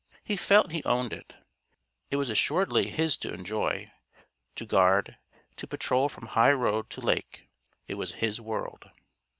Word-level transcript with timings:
He 0.23 0.35
felt 0.35 0.71
he 0.71 0.83
owned 0.83 1.13
it. 1.13 1.35
It 2.09 2.15
was 2.15 2.31
assuredly 2.31 2.89
his 2.89 3.17
to 3.17 3.31
enjoy, 3.31 3.91
to 4.55 4.65
guard, 4.65 5.15
to 5.57 5.67
patrol 5.67 6.09
from 6.09 6.29
high 6.29 6.53
road 6.53 6.89
to 6.89 7.01
lake. 7.01 7.47
It 7.85 7.93
was 7.99 8.15
his 8.15 8.41
world. 8.41 8.89